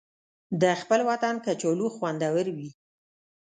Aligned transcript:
د 0.61 0.63
خپل 0.81 0.99
وطن 1.09 1.33
کچالو 1.45 1.87
خوندور 1.95 2.45
وي 2.57 2.69